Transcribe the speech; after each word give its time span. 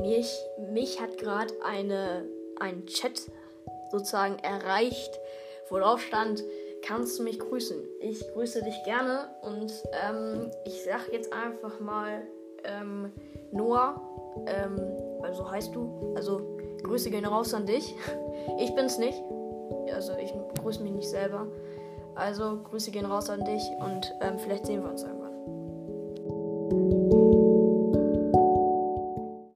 mich, 0.00 0.36
mich 0.72 1.00
hat 1.00 1.18
gerade 1.18 1.52
eine 1.64 2.24
ein 2.60 2.86
Chat 2.86 3.30
sozusagen 3.90 4.38
erreicht, 4.38 5.18
wo 5.68 5.78
drauf 5.78 6.00
stand, 6.00 6.44
kannst 6.82 7.18
du 7.18 7.24
mich 7.24 7.38
grüßen. 7.38 7.76
Ich 8.00 8.20
grüße 8.32 8.62
dich 8.62 8.82
gerne 8.84 9.28
und 9.42 9.72
ähm, 10.06 10.50
ich 10.64 10.84
sag 10.84 11.12
jetzt 11.12 11.32
einfach 11.32 11.80
mal 11.80 12.22
ähm, 12.64 13.12
Noah, 13.52 14.00
ähm, 14.46 14.78
also 15.22 15.50
heißt 15.50 15.74
du, 15.74 16.14
also 16.14 16.58
Grüße 16.82 17.10
gehen 17.10 17.24
raus 17.24 17.54
an 17.54 17.66
dich. 17.66 17.94
Ich 18.58 18.74
bin's 18.74 18.98
nicht, 18.98 19.22
also 19.94 20.16
ich 20.16 20.32
grüße 20.60 20.82
mich 20.82 20.92
nicht 20.92 21.08
selber. 21.08 21.46
Also 22.14 22.58
Grüße 22.64 22.90
gehen 22.90 23.04
raus 23.04 23.28
an 23.30 23.44
dich 23.44 23.62
und 23.78 24.12
ähm, 24.22 24.38
vielleicht 24.38 24.66
sehen 24.66 24.82
wir 24.82 24.90
uns 24.90 25.02
irgendwann. 25.02 26.99